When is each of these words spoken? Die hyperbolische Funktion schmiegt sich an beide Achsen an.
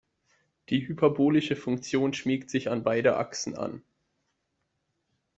Die 0.71 0.87
hyperbolische 0.87 1.55
Funktion 1.55 2.11
schmiegt 2.15 2.49
sich 2.49 2.71
an 2.71 2.81
beide 2.83 3.17
Achsen 3.17 3.55
an. 3.55 3.83